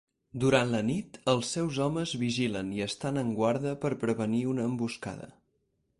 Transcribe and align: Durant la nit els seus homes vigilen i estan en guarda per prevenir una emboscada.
Durant 0.43 0.71
la 0.75 0.79
nit 0.87 1.19
els 1.33 1.51
seus 1.57 1.77
homes 1.85 2.15
vigilen 2.23 2.73
i 2.79 2.83
estan 2.89 3.23
en 3.25 3.31
guarda 3.41 3.77
per 3.85 3.95
prevenir 4.05 4.45
una 4.55 4.69
emboscada. 4.71 5.33